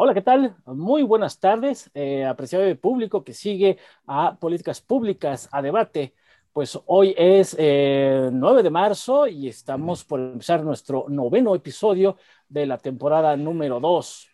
[0.00, 0.54] Hola, ¿qué tal?
[0.64, 6.14] Muy buenas tardes, eh, apreciado público que sigue a Políticas Públicas, a debate.
[6.52, 12.16] Pues hoy es 9 eh, de marzo y estamos por empezar nuestro noveno episodio
[12.48, 14.28] de la temporada número 2.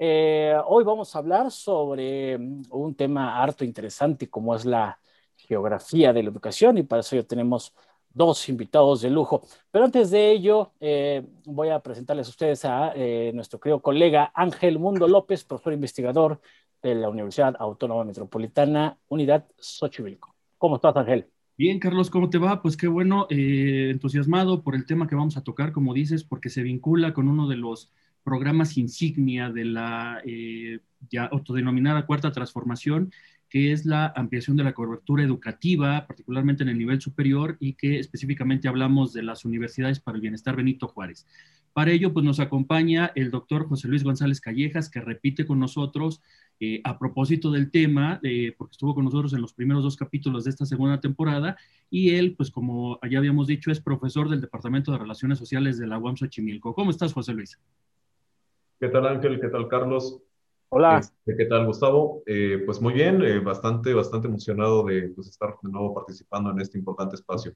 [0.00, 4.98] Eh, hoy vamos a hablar sobre un tema harto interesante como es la
[5.36, 7.72] geografía de la educación y para eso ya tenemos
[8.14, 9.42] dos invitados de lujo.
[9.70, 14.32] Pero antes de ello, eh, voy a presentarles a ustedes a eh, nuestro querido colega
[14.34, 16.40] Ángel Mundo López, profesor investigador
[16.82, 20.34] de la Universidad Autónoma Metropolitana, Unidad Xochimilco.
[20.58, 21.26] ¿Cómo estás, Ángel?
[21.56, 22.62] Bien, Carlos, ¿cómo te va?
[22.62, 26.50] Pues qué bueno, eh, entusiasmado por el tema que vamos a tocar, como dices, porque
[26.50, 30.22] se vincula con uno de los programas insignia de la
[31.10, 33.12] ya autodenominada Cuarta Transformación
[33.54, 38.00] que es la ampliación de la cobertura educativa, particularmente en el nivel superior, y que
[38.00, 41.24] específicamente hablamos de las universidades para el bienestar Benito Juárez.
[41.72, 46.20] Para ello, pues nos acompaña el doctor José Luis González Callejas, que repite con nosotros
[46.58, 50.42] eh, a propósito del tema, eh, porque estuvo con nosotros en los primeros dos capítulos
[50.42, 51.56] de esta segunda temporada,
[51.88, 55.86] y él, pues como ya habíamos dicho, es profesor del Departamento de Relaciones Sociales de
[55.86, 56.74] la UAM Xochimilco.
[56.74, 57.56] ¿Cómo estás, José Luis?
[58.80, 59.40] ¿Qué tal, Ángel?
[59.40, 60.24] ¿Qué tal, Carlos?
[60.68, 60.98] Hola.
[60.98, 62.22] Este, ¿Qué tal, Gustavo?
[62.26, 66.60] Eh, pues muy bien, eh, bastante, bastante emocionado de pues, estar de nuevo participando en
[66.60, 67.54] este importante espacio.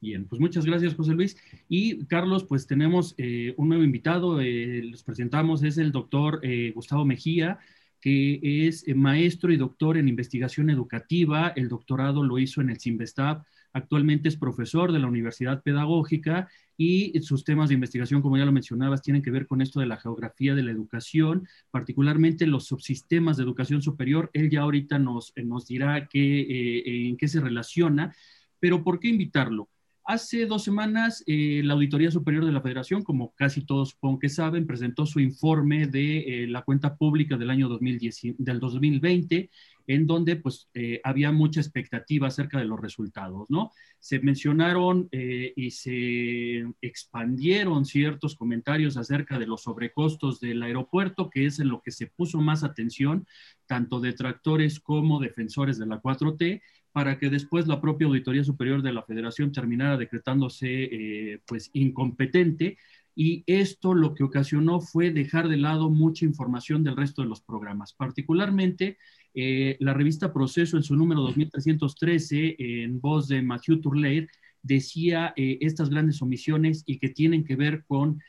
[0.00, 1.36] Bien, pues muchas gracias, José Luis.
[1.68, 6.40] Y Carlos, pues tenemos eh, un nuevo invitado, los presentamos, es el doctor
[6.74, 7.58] Gustavo Mejía,
[8.00, 11.52] que es maestro y doctor en investigación educativa.
[11.54, 13.44] El doctorado lo hizo en el CIMBESTAB.
[13.72, 18.52] Actualmente es profesor de la Universidad Pedagógica y sus temas de investigación, como ya lo
[18.52, 23.36] mencionabas, tienen que ver con esto de la geografía de la educación, particularmente los subsistemas
[23.36, 24.30] de educación superior.
[24.32, 28.14] Él ya ahorita nos, nos dirá qué, eh, en qué se relaciona,
[28.58, 29.68] pero ¿por qué invitarlo?
[30.10, 34.28] Hace dos semanas, eh, la Auditoría Superior de la Federación, como casi todos supongo que
[34.28, 39.50] saben, presentó su informe de eh, la cuenta pública del año 2010, del 2020,
[39.86, 43.70] en donde pues eh, había mucha expectativa acerca de los resultados, ¿no?
[44.00, 51.60] Se mencionaron y se expandieron ciertos comentarios acerca de los sobrecostos del aeropuerto, que es
[51.60, 53.26] en lo que se puso más atención,
[53.66, 56.62] tanto detractores como defensores de la 4T,
[56.92, 62.78] para que después la propia Auditoría Superior de la Federación terminara decretándose eh, pues incompetente
[63.14, 67.42] y esto lo que ocasionó fue dejar de lado mucha información del resto de los
[67.42, 67.92] programas.
[67.92, 68.98] Particularmente,
[69.34, 74.28] eh, la revista Proceso en su número 2313, en voz de Mathieu Tourleir,
[74.62, 78.20] decía eh, estas grandes omisiones y que tienen que ver con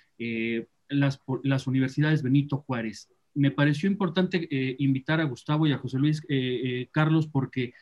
[0.87, 1.19] las,
[1.65, 3.09] universidades Benito Juárez.
[3.33, 6.21] Me pareció importante invitar a Gustavo y a José Luis
[6.91, 7.73] Carlos porque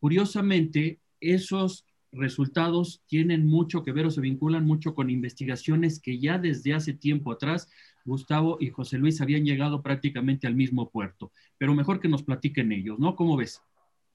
[0.00, 6.38] Curiosamente, esos resultados tienen mucho que ver o se vinculan mucho con investigaciones que ya
[6.38, 7.68] desde hace tiempo atrás
[8.04, 12.72] Gustavo y José Luis habían llegado prácticamente al mismo puerto, pero mejor que nos platiquen
[12.72, 13.14] ellos, ¿no?
[13.14, 13.60] ¿Cómo ves?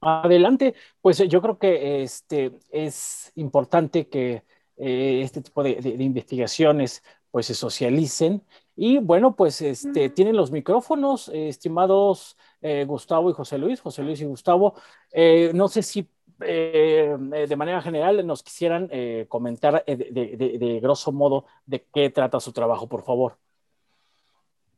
[0.00, 4.42] Adelante, pues yo creo que este, es importante que
[4.76, 8.42] eh, este tipo de, investigaciones pues se socialicen
[8.76, 14.20] y bueno, pues este, tienen los micrófonos, estimados eh, Gustavo y José Luis, José Luis
[14.20, 14.74] y Gustavo.
[15.12, 16.08] Eh, no sé si
[16.40, 17.16] eh,
[17.48, 18.90] de manera general nos quisieran
[19.28, 23.36] comentar de, grosso modo de qué trata su trabajo, por favor.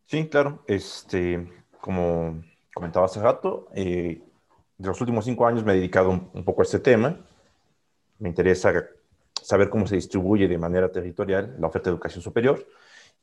[0.05, 0.63] Sí, claro.
[0.67, 2.43] Este, como
[2.75, 4.21] comentaba hace rato, de
[4.79, 7.19] los últimos cinco años me he dedicado un poco a este tema.
[8.19, 8.75] Me interesa
[9.41, 12.67] saber cómo se distribuye de manera territorial la oferta de educación superior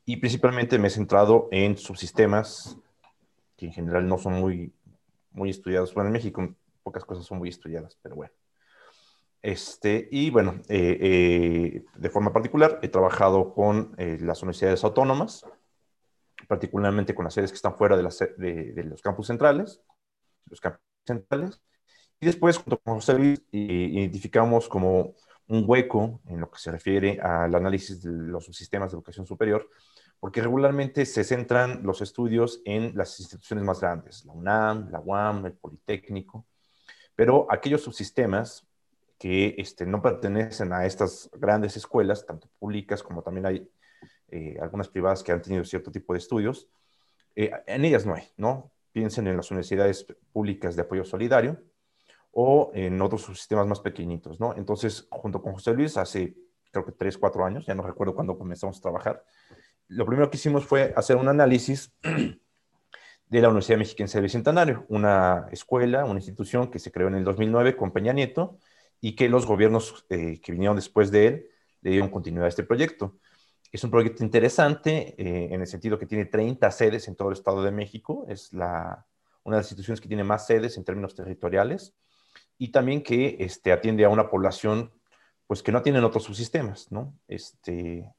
[0.05, 2.77] y principalmente me he centrado en subsistemas
[3.55, 4.73] que en general no son muy,
[5.31, 5.93] muy estudiados.
[5.93, 8.33] Bueno, en México pocas cosas son muy estudiadas, pero bueno.
[9.41, 15.45] Este, y bueno, eh, eh, de forma particular he trabajado con eh, las universidades autónomas,
[16.47, 18.03] particularmente con las sedes que están fuera de,
[18.73, 19.81] de, los campus centrales,
[20.49, 21.61] los campus centrales,
[22.21, 25.13] y después junto con José Luis identificamos como
[25.47, 29.69] un hueco en lo que se refiere al análisis de los sistemas de educación superior,
[30.19, 35.45] porque regularmente se centran los estudios en las instituciones más grandes, la UNAM, la UAM,
[35.45, 36.45] el Politécnico,
[37.15, 38.65] pero aquellos subsistemas
[39.19, 43.69] que este, no pertenecen a estas grandes escuelas, tanto públicas como también hay
[44.29, 46.67] eh, algunas privadas que han tenido cierto tipo de estudios,
[47.35, 48.71] eh, en ellas no hay, ¿no?
[48.91, 51.61] Piensen en las universidades públicas de apoyo solidario
[52.33, 54.55] o en otros subsistemas más pequeñitos, ¿no?
[54.57, 56.35] Entonces, junto con José Luis, hace
[56.71, 59.23] creo que tres, cuatro años, ya no recuerdo cuándo comenzamos a trabajar,
[59.87, 65.47] lo primero que hicimos fue hacer un análisis de la Universidad Mexiquense del Bicentenario, una
[65.51, 68.57] escuela, una institución que se creó en el 2009 con Peña Nieto
[68.99, 71.47] y que los gobiernos eh, que vinieron después de él
[71.81, 73.19] le dieron continuidad a este proyecto.
[73.71, 77.33] Es un proyecto interesante eh, en el sentido que tiene 30 sedes en todo el
[77.33, 78.25] Estado de México.
[78.27, 79.05] Es la,
[79.43, 81.93] una de las instituciones que tiene más sedes en términos territoriales
[82.57, 84.91] y también que este, atiende a una población
[85.47, 86.91] pues, que no tienen otros subsistemas.
[86.91, 87.13] ¿no?
[87.27, 88.13] Este,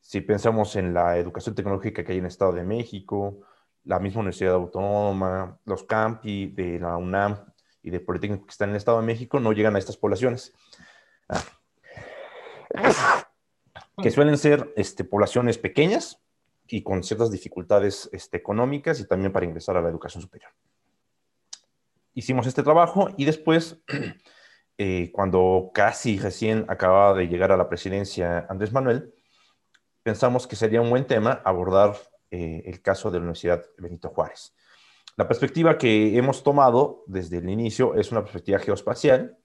[0.00, 3.40] si pensamos en la educación tecnológica que hay en el Estado de México,
[3.84, 7.44] la misma Universidad Autónoma, los campi de la UNAM
[7.82, 10.52] y de Politécnico que están en el Estado de México, no llegan a estas poblaciones.
[11.28, 11.42] Ah
[14.00, 16.20] que suelen ser este, poblaciones pequeñas
[16.66, 20.50] y con ciertas dificultades este, económicas y también para ingresar a la educación superior.
[22.14, 23.82] Hicimos este trabajo y después,
[24.78, 29.14] eh, cuando casi recién acababa de llegar a la presidencia Andrés Manuel,
[30.02, 31.96] pensamos que sería un buen tema abordar
[32.30, 34.54] eh, el caso de la Universidad Benito Juárez.
[35.16, 39.38] La perspectiva que hemos tomado desde el inicio es una perspectiva geoespacial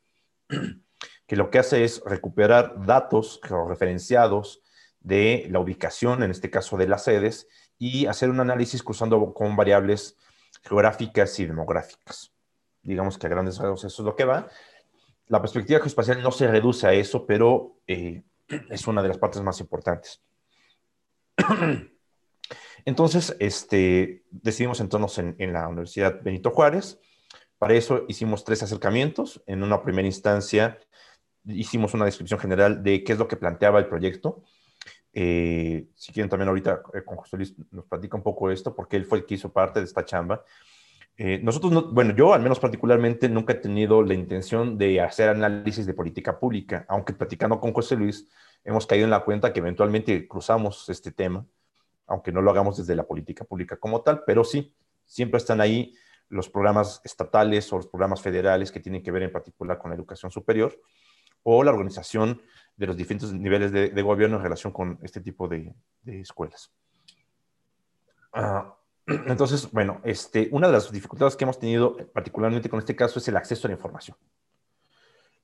[1.27, 4.61] que lo que hace es recuperar datos referenciados
[4.99, 7.47] de la ubicación, en este caso de las sedes,
[7.77, 10.17] y hacer un análisis cruzando con variables
[10.63, 12.36] geográficas y demográficas.
[12.87, 14.47] Digamos que a grandes rasgos eso es lo que va.
[15.27, 18.23] La perspectiva geoespacial no se reduce a eso, pero eh,
[18.69, 20.21] es una de las partes más importantes.
[22.85, 26.99] Entonces, este, decidimos entrarnos en, en, la Universidad Benito Juárez.
[27.57, 29.43] Para eso hicimos tres acercamientos.
[29.45, 30.79] En una primera instancia,
[31.43, 34.43] hicimos una descripción general de qué es lo que planteaba el proyecto.
[35.19, 38.97] Eh, si quieren también ahorita eh, con José Luis nos platica un poco esto, porque
[38.97, 40.43] él fue el que hizo parte de esta chamba.
[41.19, 45.87] Eh, nosotros, bueno, yo al menos particularmente nunca he tenido la intención de hacer análisis
[45.87, 48.29] de política pública, aunque platicando con José Luis
[48.63, 51.43] hemos caído en la cuenta que eventualmente cruzamos este tema,
[52.05, 54.75] aunque no lo hagamos desde la política pública como tal, pero sí,
[55.05, 55.95] siempre están ahí
[56.29, 59.95] los programas estatales o los programas federales que tienen que ver en particular con la
[59.95, 60.79] educación superior
[61.41, 62.41] o la organización
[62.75, 65.73] de los diferentes niveles de, gobierno en relación con este tipo de,
[66.05, 66.71] escuelas.
[68.33, 73.19] Ah, entonces, bueno, este, una de las dificultades que hemos tenido particularmente con este caso
[73.19, 74.17] es el acceso a la información.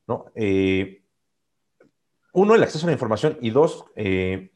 [0.06, 0.26] ¿no?
[0.36, 1.02] Eh,
[2.34, 4.52] uno, el acceso a la información y dos, eh,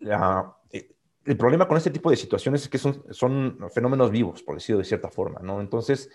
[0.00, 0.16] eh,
[1.24, 4.84] el problema con este tipo de situaciones es que son, fenómenos vivos, por decirlo de
[4.84, 5.40] cierta forma.
[5.40, 5.60] ¿no?
[5.60, 6.10] Entonces,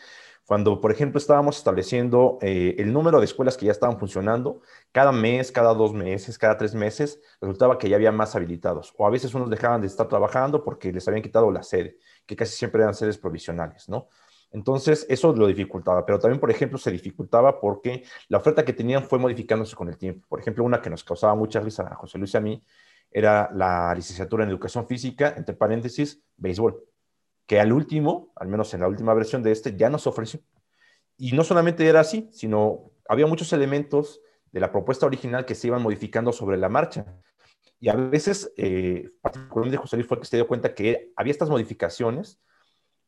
[0.46, 4.62] cuando, por ejemplo, estábamos estableciendo eh, el número de escuelas que ya estaban funcionando,
[4.92, 8.94] cada mes, cada dos meses, cada tres meses, resultaba que ya había más habilitados.
[8.98, 12.36] O a veces unos dejaban de estar trabajando porque les habían quitado la sede, que
[12.36, 14.08] casi siempre eran sedes provisionales, ¿no?
[14.52, 19.04] Entonces, eso lo dificultaba, pero también, por ejemplo, se dificultaba porque la oferta que tenían
[19.04, 20.26] fue modificándose con el tiempo.
[20.30, 22.64] Por ejemplo, una que nos causaba mucha risa a José Luis y a mí
[23.12, 26.88] era la licenciatura en educación física, entre paréntesis, béisbol
[27.48, 30.42] que al último, al menos en la última versión de este, ya nos ofreció.
[31.18, 34.22] Y no solamente era así, sino había muchos elementos
[34.52, 37.06] de la propuesta original que se iban modificando sobre la marcha.
[37.80, 41.32] Y a veces, eh, particularmente José Luis fue el que se dio cuenta que había
[41.32, 42.40] estas modificaciones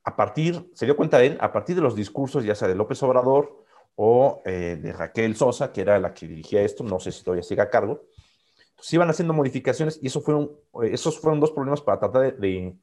[0.06, 3.04] a partir, se dio cuenta él, a partir de los discursos ya sea de López
[3.04, 7.24] Obrador o eh, de Raquel Sosa, que era la que dirigía esto, no sé si
[7.24, 8.06] todavía sigue a cargo,
[8.82, 10.52] se iban haciendo modificaciones y eso fueron,
[10.84, 12.78] esos fueron dos problemas para tratar de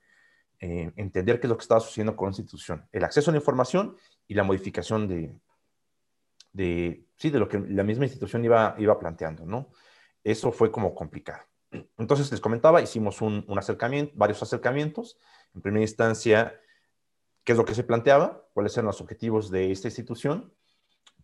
[0.61, 2.89] eh, entender qué es lo que estaba sucediendo con la institución.
[2.93, 3.97] El acceso a la información
[4.27, 5.35] y la modificación de,
[6.53, 9.71] de, sí, de lo que la misma institución iba, iba planteando, ¿no?
[10.25, 11.43] Eso fue como complicado.
[11.99, 15.19] Entonces, les comentaba, hicimos un acercamiento, varios acercamientos.
[15.55, 16.59] En primera instancia,
[17.45, 20.53] qué es lo que se planteaba, cuáles eran los objetivos de esta institución,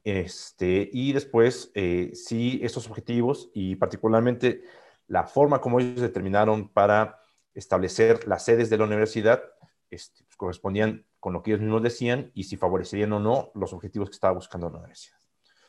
[0.04, 4.62] este, y después, eh, si estos objetivos y particularmente
[5.06, 7.20] la forma como ellos determinaron para
[7.54, 9.42] establecer las sedes de la universidad
[9.90, 13.72] este, pues, correspondían con lo que ellos mismos decían y si favorecerían o no los
[13.72, 15.18] objetivos que estaba buscando la universidad.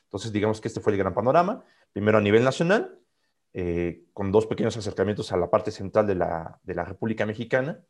[0.05, 2.97] Entonces, digamos que este fue el gran panorama, primero a nivel nacional,
[3.53, 7.83] eh, con dos pequeños acercamientos a la parte central de la, de la República Mexicana,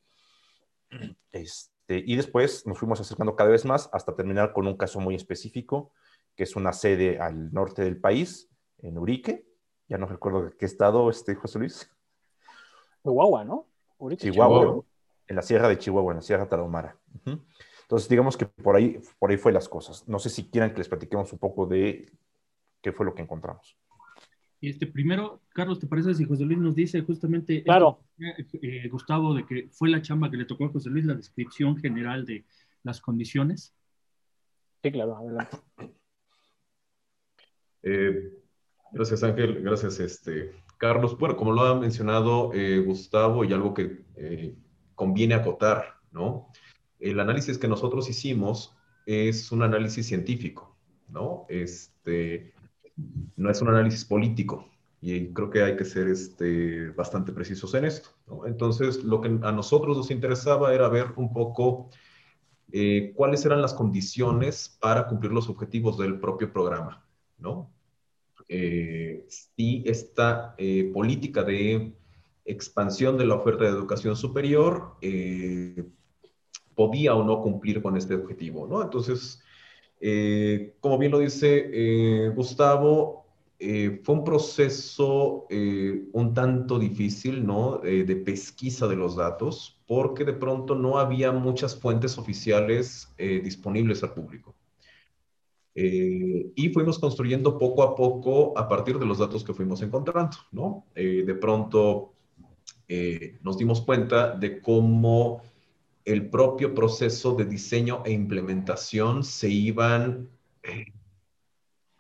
[1.31, 5.15] este, y después nos fuimos acercando cada vez más hasta terminar con un caso muy
[5.15, 5.93] específico,
[6.35, 8.49] que es una sede al norte del país,
[8.79, 9.45] en Urique,
[9.87, 11.89] ya no recuerdo de qué estado, este, José Luis.
[13.03, 13.67] Chihuahua, ¿no?
[14.17, 14.83] Chihuahua,
[15.27, 16.97] en la Sierra de Chihuahua, en la Sierra Tarahumara.
[17.83, 20.07] Entonces, digamos que por ahí, por ahí fue las cosas.
[20.07, 22.11] No sé si quieran que les platiquemos un poco de
[22.81, 23.77] qué fue lo que encontramos.
[24.61, 27.99] Este, primero, Carlos, ¿te parece si José Luis nos dice justamente, claro.
[28.17, 31.75] Eh, Gustavo, de que fue la chamba que le tocó a José Luis, la descripción
[31.77, 32.45] general de
[32.83, 33.73] las condiciones?
[34.81, 35.57] Sí, claro, adelante.
[37.83, 38.31] Eh,
[38.91, 39.61] gracias, Ángel.
[39.61, 44.55] Gracias, este, Carlos, bueno, como lo ha mencionado eh, Gustavo, y algo que eh,
[44.95, 46.49] conviene acotar, ¿no?
[46.99, 48.75] El análisis que nosotros hicimos
[49.05, 50.77] es un análisis científico,
[51.09, 51.45] ¿no?
[51.49, 52.53] Este,
[53.35, 54.69] no es un análisis político,
[55.01, 58.09] Y creo que hay que ser este, bastante precisos en esto.
[58.45, 61.89] Entonces, lo que a nosotros nos interesaba era ver un poco
[63.15, 67.02] cuáles eran las condiciones para cumplir los objetivos del propio programa,
[67.43, 67.71] ¿no?
[68.49, 71.93] Eh, si esta eh, política de
[72.45, 74.95] expansión de la oferta de educación superior
[76.75, 78.81] podía o no cumplir con este objetivo, ¿no?
[78.81, 79.41] Entonces,
[80.81, 83.25] como bien lo dice Gustavo,
[83.57, 87.77] fue un proceso un tanto difícil, ¿no?
[87.77, 94.01] de pesquisa de los datos, porque de pronto no había muchas fuentes oficiales eh, disponibles
[94.01, 94.55] al público.
[95.75, 100.37] Eh, y fuimos construyendo poco a poco a partir de los datos que fuimos encontrando,
[100.51, 100.85] ¿no?
[100.95, 102.09] Eh, de pronto
[103.41, 105.41] nos dimos cuenta de cómo
[106.05, 110.29] el propio proceso de diseño e implementación se iban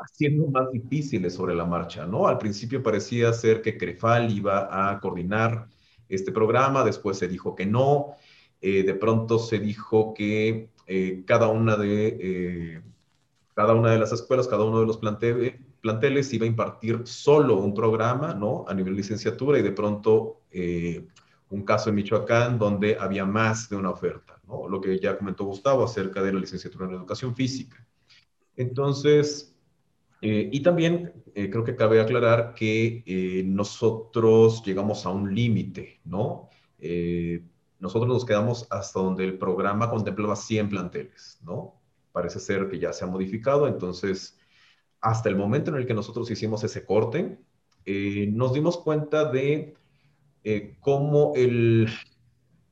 [0.03, 2.27] haciendo más difíciles sobre la marcha, ¿no?
[2.27, 5.67] Al principio parecía ser que CREFAL iba a coordinar
[6.09, 8.15] este programa, después se dijo que no,
[8.61, 12.81] eh, de pronto se dijo que eh, cada, una de, eh,
[13.53, 17.73] cada una de las escuelas, cada uno de los planteles iba a impartir solo un
[17.73, 18.65] programa, ¿no?
[18.67, 20.41] A nivel licenciatura y de pronto
[21.49, 24.67] un caso en Michoacán donde había más de una oferta, ¿no?
[24.67, 27.85] Lo que ya comentó Gustavo acerca de la licenciatura en educación física.
[28.55, 29.55] Entonces,
[30.21, 36.01] eh, y también eh, creo que cabe aclarar que eh, nosotros llegamos a un límite,
[36.05, 36.49] ¿no?
[37.79, 41.81] nosotros nos quedamos hasta donde el programa contemplaba 100 planteles, ¿no?
[42.13, 44.39] Parece ser que ya se ha modificado, entonces,
[45.01, 47.37] hasta el momento en el que nosotros hicimos ese corte,
[47.85, 49.75] nos dimos cuenta de
[50.79, 51.89] cómo el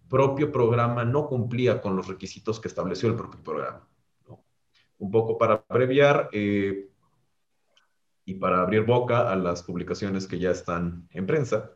[0.07, 3.86] propio programa no cumplía con los requisitos que estableció el propio programa.
[4.98, 6.29] Un poco para abreviar,
[8.31, 11.71] y para abrir boca a las publicaciones que ya están en prensa,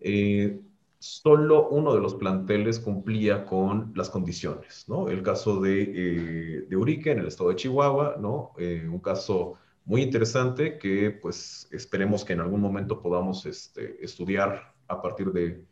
[0.00, 0.60] eh,
[1.06, 5.08] solo uno de los planteles cumplía con las condiciones, ¿no?
[5.08, 8.52] El caso de, eh, de Urique en el estado de Chihuahua, ¿no?
[8.58, 14.74] Eh, un caso muy interesante que pues esperemos que en algún momento podamos este, estudiar
[14.88, 15.64] a partir de,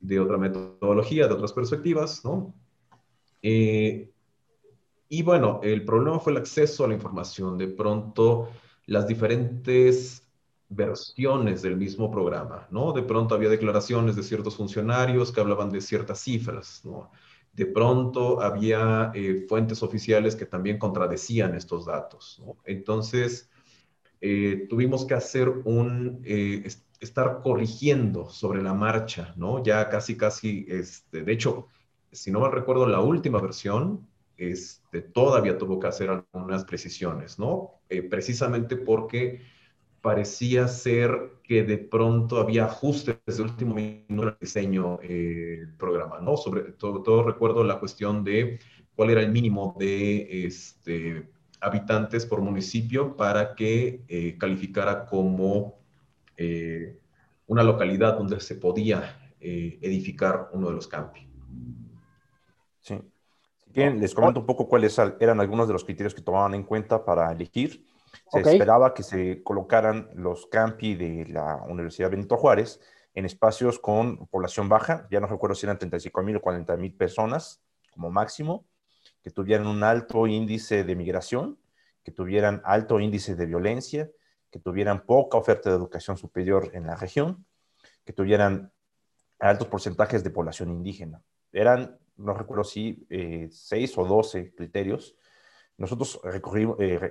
[0.00, 2.54] de, otra metodología, de otras perspectivas, ¿no?
[5.06, 7.58] y bueno, el problema fue el acceso a la información.
[7.58, 8.48] De pronto
[8.86, 10.23] las diferentes
[10.68, 12.92] versiones del mismo programa, ¿no?
[12.92, 17.10] De pronto había declaraciones de ciertos funcionarios que hablaban de ciertas cifras, ¿no?
[17.52, 22.56] De pronto había eh, fuentes oficiales que también contradecían estos datos, ¿no?
[22.64, 23.50] Entonces,
[24.20, 26.66] eh, tuvimos que hacer un, eh,
[26.98, 29.62] estar corrigiendo sobre la marcha, ¿no?
[29.62, 31.68] Ya casi, casi, este, de hecho,
[32.10, 37.80] si no me recuerdo, la última versión este, todavía tuvo que hacer algunas precisiones, ¿no?
[38.10, 39.42] Precisamente porque
[40.04, 46.20] parecía ser que de pronto había ajustes el último minuto del diseño eh, del programa,
[46.20, 46.36] ¿no?
[46.36, 48.58] Sobre todo, recuerdo la cuestión de
[48.94, 55.78] cuál era el mínimo de este, habitantes por municipio para que eh, calificara como
[57.46, 61.26] una localidad donde se podía edificar uno de los campi.
[62.80, 62.98] Sí.
[63.72, 67.02] Bien, les comento un poco cuáles eran algunos de los criterios que tomaban en cuenta
[67.02, 67.86] para elegir.
[68.30, 72.80] Se esperaba que se colocaran los campi de la Universidad Benito Juárez
[73.14, 76.92] en espacios con población baja, ya no recuerdo si eran 35 mil o 40 mil
[76.94, 78.66] personas como máximo,
[79.22, 81.58] que tuvieran un alto índice de migración,
[82.02, 84.10] que tuvieran alto índice de violencia,
[84.50, 87.46] que tuvieran poca oferta de educación superior en la región,
[88.04, 88.72] que tuvieran
[89.38, 91.22] altos porcentajes de población indígena.
[91.52, 95.16] Eran no recuerdo si eh, seis o doce criterios.
[95.76, 96.40] Nosotros eh,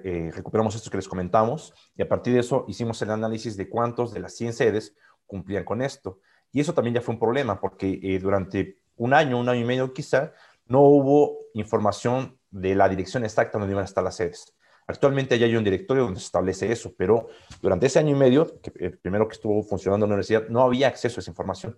[0.03, 3.69] eh, recuperamos estos que les comentamos y a partir de eso hicimos el análisis de
[3.69, 6.19] cuántos de las 100 sedes cumplían con esto.
[6.51, 9.93] Y eso también ya fue un problema porque durante un año, un año y medio
[9.93, 10.33] quizá,
[10.65, 14.53] no hubo información de la dirección exacta donde iban a estar las sedes.
[14.87, 17.27] Actualmente ya hay un directorio donde se establece eso, pero
[17.61, 20.61] durante ese año y medio, que, el primero que estuvo funcionando en la universidad, no
[20.61, 21.77] había acceso a esa información.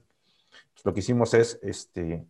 [0.84, 2.27] lo que hicimos es este,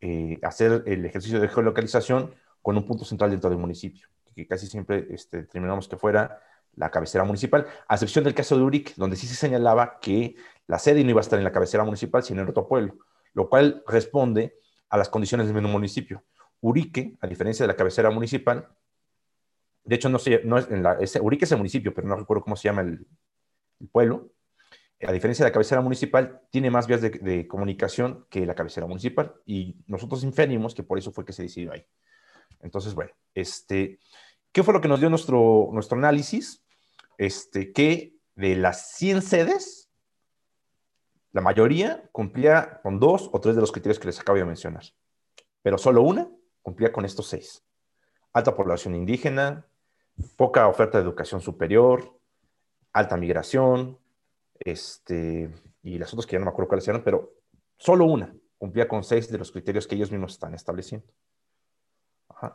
[0.00, 2.34] eh, hacer el ejercicio de geolocalización
[2.68, 6.38] con un punto central dentro del municipio, que casi siempre este, que fuera
[6.76, 10.78] la cabecera municipal, a excepción del caso de Urique, donde sí se señalaba que la
[10.78, 12.98] sede no iba a estar en la cabecera municipal, sino en otro pueblo,
[13.32, 14.58] lo cual responde
[14.90, 16.24] a las condiciones del mismo municipio.
[16.60, 18.68] Urique, a diferencia de la cabecera municipal,
[19.84, 22.44] de hecho, no, sé, no es en la, Urique es el municipio, pero no recuerdo
[22.44, 23.06] cómo se llama el,
[23.80, 24.28] el pueblo,
[25.06, 29.32] a diferencia de la cabecera municipal, tiene más vías de, comunicación que la cabecera municipal
[29.46, 31.86] y nosotros inferimos que por eso fue que se decidió ahí.
[32.60, 33.98] Entonces, bueno, este,
[34.52, 36.62] ¿qué fue lo que nos dio nuestro, nuestro análisis?
[37.16, 39.88] Este, que de las 100 sedes,
[41.32, 44.84] la mayoría cumplía con dos o tres de los criterios que les acabo de mencionar,
[45.62, 46.28] pero solo una
[46.62, 47.64] cumplía con estos seis.
[48.32, 49.66] Alta población indígena,
[50.36, 52.18] poca oferta de educación superior,
[52.92, 53.98] alta migración,
[54.58, 55.50] este,
[55.82, 57.34] y las otras que ya no me acuerdo cuáles eran, pero
[57.76, 61.06] solo una cumplía con seis de los criterios que ellos mismos están estableciendo.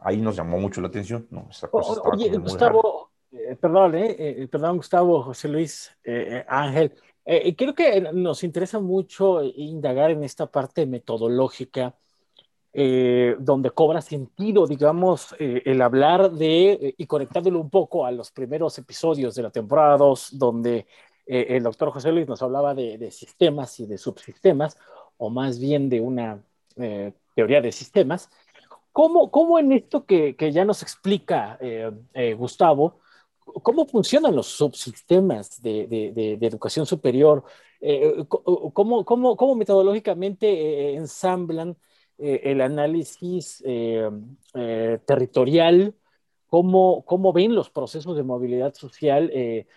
[0.01, 1.27] Ahí nos llamó mucho la atención.
[1.29, 1.47] No,
[2.03, 5.91] oye, Gustavo, eh, perdón, eh, eh, perdón, Gustavo, José Luis,
[6.47, 6.93] Ángel.
[7.57, 11.95] creo que nos interesa mucho indagar en esta parte metodológica,
[12.73, 19.35] donde cobra sentido, digamos, el hablar de, y conectándolo un poco a los primeros episodios
[19.35, 20.87] de la temporada 2, donde
[21.25, 24.77] el doctor José Luis nos hablaba de, de, sistemas y de subsistemas,
[25.17, 26.43] o más bien de una
[27.35, 28.29] teoría de sistemas.
[28.93, 31.59] ¿Cómo, cómo en esto que, que ya nos explica
[32.37, 33.01] Gustavo,
[33.45, 37.43] ¿Cómo funcionan los subsistemas de, de, de, educación superior?
[37.81, 41.77] Eh, ¿cómo, cómo, cómo, metodológicamente eh, ensamblan
[42.17, 43.63] eh, el análisis
[45.05, 45.95] territorial?
[46.47, 49.67] ¿Cómo, ¿Cómo, ven los procesos de movilidad social que,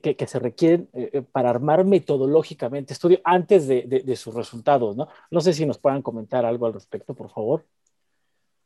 [0.00, 0.88] que, se requieren
[1.32, 4.96] para armar metodológicamente estudio antes de, sus resultados?
[4.96, 5.08] ¿no?
[5.30, 7.64] no sé si nos puedan comentar algo al respecto, por favor.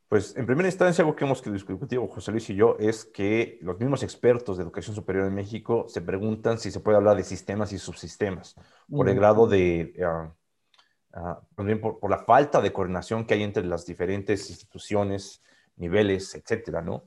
[0.09, 3.77] Pues en primera instancia, algo que hemos discutido José Luis y yo es que los
[3.77, 7.73] mismos expertos de educación superior en México se preguntan si se puede hablar de sistemas
[7.73, 8.55] y subsistemas
[8.89, 13.65] por el grado de, uh, uh, por, por, la falta de coordinación que hay entre
[13.65, 15.43] las diferentes instituciones,
[15.75, 17.03] niveles, etcétera, ¿no?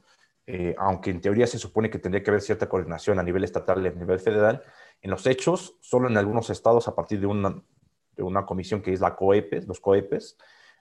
[0.46, 3.82] Eh, aunque en teoría se supone que tendría que haber cierta coordinación a nivel estatal
[3.82, 4.62] y a nivel federal,
[5.00, 7.62] en los hechos, solo en algunos estados, a partir de una,
[8.16, 10.36] de una comisión que es la COEPES, los COEPES,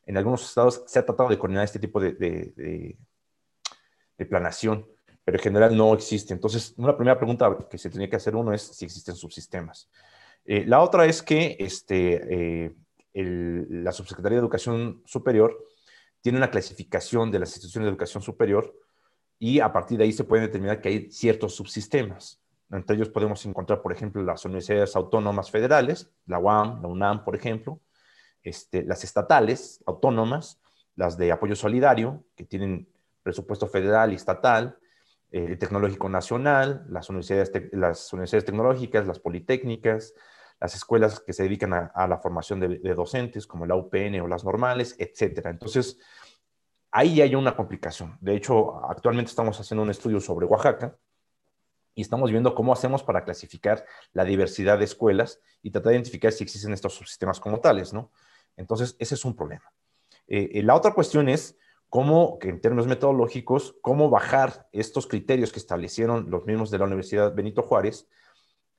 [0.06, 2.98] en algunos estados se ha tratado de coordinar este tipo de,
[4.30, 4.86] planación,
[5.24, 6.34] pero en general no existe.
[6.34, 9.90] Entonces, una primera pregunta que se tenía que hacer uno es si existen subsistemas.
[10.46, 12.76] Eh, la otra es que este, eh,
[13.14, 15.58] la Subsecretaría de Educación Superior
[16.22, 18.76] tiene una clasificación de las instituciones de educación superior
[19.38, 22.42] y a partir de ahí se puede determinar que hay ciertos subsistemas.
[22.72, 27.36] Entre ellos podemos encontrar, por ejemplo, las universidades autónomas federales, la UAM, la UNAM, por
[27.36, 27.80] ejemplo,
[28.44, 30.60] este, las estatales, autónomas,
[30.96, 32.88] las de apoyo solidario, que tienen
[33.24, 34.78] presupuesto federal y estatal,
[35.32, 40.14] eh, el tecnológico nacional, las universidades, las universidades tecnológicas, las politécnicas,
[40.60, 44.44] las escuelas que se dedican a, la formación de, docentes, como la UPN o las
[44.44, 45.46] normales, etc.
[45.46, 45.98] Entonces,
[46.92, 48.18] ahí hay una complicación.
[48.20, 50.98] De hecho, actualmente estamos haciendo un estudio sobre Oaxaca
[51.96, 56.32] y estamos viendo cómo hacemos para clasificar la diversidad de escuelas y tratar de identificar
[56.34, 58.12] si existen estos subsistemas como tales, ¿no?
[58.60, 59.72] Entonces, ese es un problema.
[60.28, 65.60] Eh, eh, la otra cuestión es cómo, en términos metodológicos, cómo bajar estos criterios que
[65.60, 68.08] establecieron los mismos de la Universidad Benito Juárez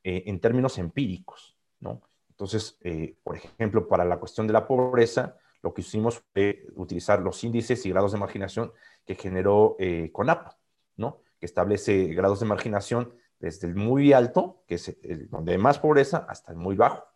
[0.05, 2.03] eh, en términos empíricos, ¿no?
[2.29, 2.79] Entonces,
[3.23, 7.85] por ejemplo, para la cuestión de la pobreza, lo que hicimos fue utilizar los índices
[7.85, 8.73] y grados de marginación
[9.05, 9.77] que generó
[10.11, 10.55] CONAP,
[10.97, 11.21] ¿no?
[11.39, 14.97] Que establece grados de marginación desde el muy alto, que es
[15.29, 17.10] donde hay más pobreza, hasta el muy bajo.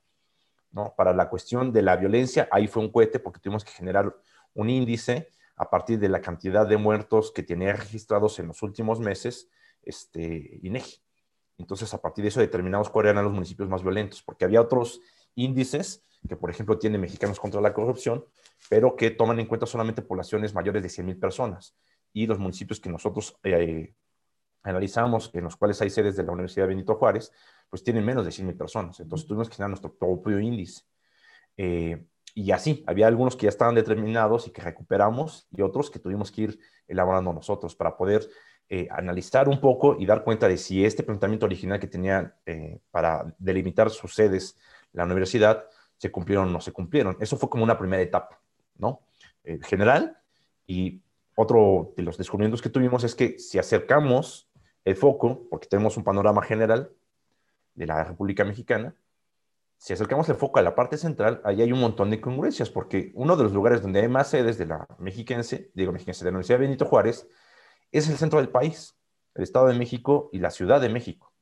[0.96, 4.14] Para la cuestión de la violencia, ahí fue un cohete porque tuvimos que generar
[4.54, 8.98] un índice a partir de la cantidad de muertos que tenía registrados en los últimos
[8.98, 9.48] meses
[9.82, 11.00] este, INEGI.
[11.58, 15.00] Entonces, a partir de eso determinamos cuáles eran los municipios más violentos, porque había otros
[15.37, 18.24] índices que, por ejemplo, tienen Mexicanos contra la Corrupción,
[18.68, 21.76] pero que toman en cuenta solamente poblaciones mayores de 100.000 personas.
[22.12, 23.94] Y los municipios que nosotros eh,
[24.62, 27.30] analizamos, en los cuales hay sedes de la Universidad Benito Juárez,
[27.68, 29.00] pues tienen menos de 100 personas.
[29.00, 30.83] Entonces tuvimos que generar nuestro propio índice.
[31.57, 35.98] Eh, y así, había algunos que ya estaban determinados y que recuperamos y otros que
[35.98, 38.29] tuvimos que ir elaborando nosotros para poder
[38.68, 42.81] eh, analizar un poco y dar cuenta de si este planteamiento original que tenía eh,
[42.90, 44.57] para delimitar sus sedes
[44.92, 45.64] la universidad
[45.96, 47.16] se cumplieron o no se cumplieron.
[47.20, 48.40] Eso fue como una primera etapa,
[48.77, 49.00] ¿no?
[49.62, 50.16] general.
[50.66, 51.03] Y
[51.37, 54.48] otro de los descubrimientos que tuvimos es que si acercamos
[54.85, 56.90] el foco, porque tenemos un panorama general,
[57.74, 58.94] de la República Mexicana,
[59.76, 63.12] si acercamos el foco a la parte central, ahí hay un montón de congruencias, porque
[63.14, 66.37] uno de los lugares donde hay más sedes de la mexiquense, digo mexiquense, de la
[66.37, 67.28] Universidad Benito Juárez,
[67.92, 68.96] es el centro del país,
[69.34, 71.32] el Estado de México y la Ciudad de México,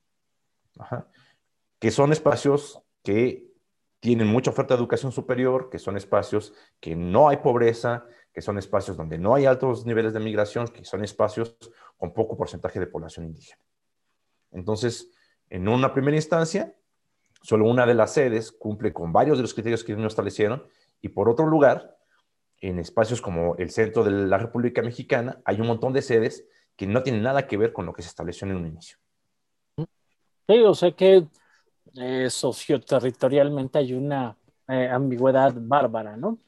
[1.79, 3.53] que son espacios que
[4.01, 8.59] tienen mucha oferta de educación superior, que son espacios que no hay pobreza, que son
[8.59, 11.57] espacios donde no hay altos niveles de migración, que son espacios
[11.97, 13.62] con poco porcentaje de población indígena.
[14.51, 15.11] Entonces,
[15.53, 16.75] en una primera instancia,
[17.43, 20.65] solo una de las sedes cumple con varios de los criterios que nos establecieron
[21.03, 21.99] y por otro lugar,
[22.62, 26.87] en espacios como el centro de la República Mexicana, hay un montón de sedes que
[26.87, 28.97] no tienen nada que ver con lo que se estableció en un inicio.
[29.77, 31.27] Sí, o sea que
[31.97, 34.35] eh, socioterritorialmente hay una
[34.69, 36.38] eh, ambigüedad bárbara, ¿no?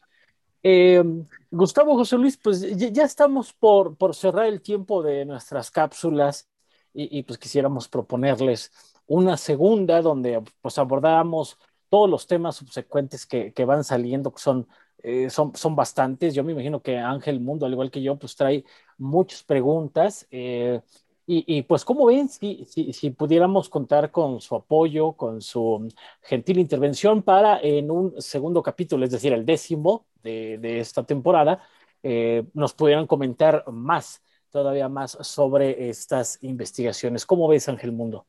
[0.63, 1.05] Eh,
[1.51, 6.49] Gustavo José Luis, pues ya, estamos por, por, cerrar el tiempo de nuestras cápsulas
[6.95, 8.73] y, pues quisiéramos proponerles
[9.07, 14.67] una segunda donde pues abordamos todos los temas subsecuentes que, que van saliendo, que son,
[14.99, 16.35] eh, son, son bastantes.
[16.35, 18.65] Yo me imagino que Ángel Mundo, al igual que yo, pues trae
[18.99, 20.27] muchas preguntas.
[20.31, 20.81] Eh,
[21.27, 25.89] y, pues, ¿cómo ven si, si, pudiéramos contar con su apoyo, con su
[26.21, 31.63] gentil intervención para en un segundo capítulo, es decir, el décimo de, de esta temporada,
[32.03, 37.25] eh, nos pudieran comentar más, todavía más sobre estas investigaciones?
[37.25, 38.27] ¿Cómo ves, Ángel Mundo?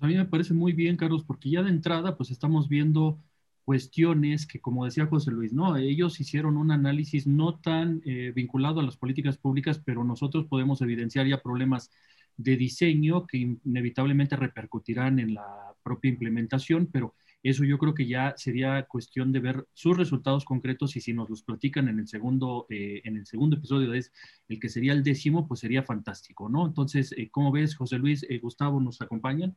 [0.00, 3.18] A mí me parece muy bien, Carlos, porque ya de entrada, pues estamos viendo
[3.64, 5.76] cuestiones que, como decía José Luis, ¿no?
[5.76, 10.80] Ellos hicieron un análisis no tan eh, vinculado a las políticas públicas, pero nosotros podemos
[10.80, 11.90] evidenciar ya problemas
[12.36, 18.34] de diseño que inevitablemente repercutirán en la propia implementación, pero eso yo creo que ya
[18.38, 22.66] sería cuestión de ver sus resultados concretos y si nos los platican en el segundo,
[22.70, 24.12] eh, en el segundo episodio, es
[24.48, 26.66] el que sería el décimo, pues sería fantástico, ¿no?
[26.66, 29.56] Entonces, eh, ¿cómo ves, José Luis, eh, Gustavo, nos acompañan?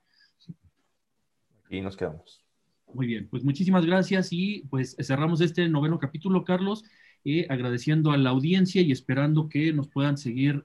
[1.78, 2.44] Y nos quedamos.
[2.94, 6.84] Muy bien, pues muchísimas gracias y pues cerramos este noveno capítulo, Carlos,
[7.50, 10.64] agradeciendo a la audiencia y esperando que nos puedan seguir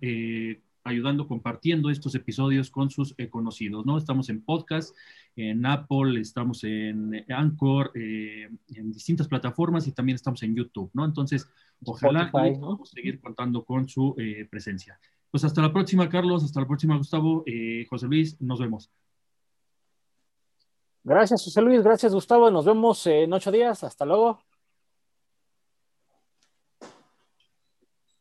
[0.89, 3.97] ayudando, compartiendo estos episodios con sus eh, conocidos, ¿no?
[3.97, 4.95] Estamos en podcast,
[5.37, 11.05] en Apple, estamos en Anchor, eh, en distintas plataformas y también estamos en YouTube, ¿no?
[11.05, 11.49] Entonces,
[11.85, 14.99] ojalá podamos seguir contando con su eh, presencia.
[15.31, 17.45] Pues hasta la próxima, Carlos, hasta la próxima, Gustavo,
[17.91, 18.91] José Luis, nos vemos.
[21.09, 24.39] Gracias, José Luis, gracias, Gustavo, nos vemos en ocho días, hasta luego.